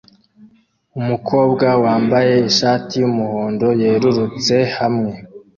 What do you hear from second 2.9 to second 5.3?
yumuhondo yerurutse hamwe